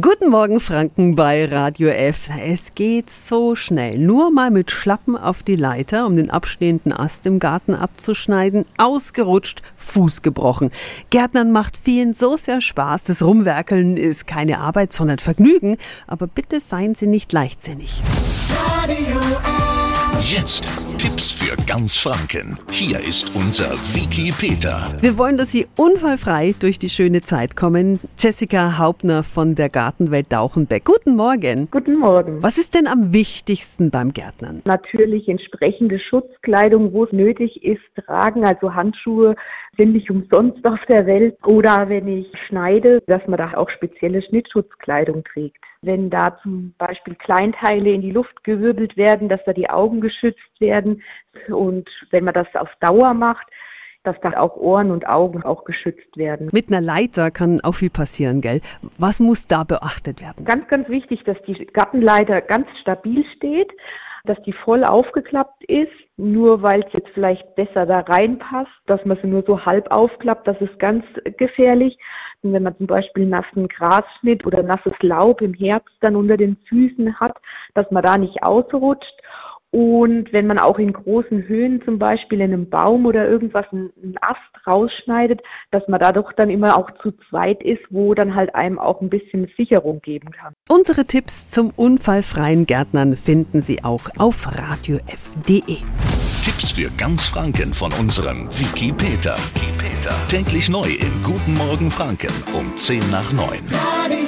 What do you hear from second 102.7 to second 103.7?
10 nach 9.